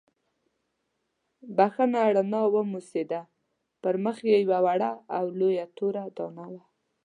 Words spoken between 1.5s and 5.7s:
بښنه رڼا وموسېده، پر مخ یې یوه وړه او لویه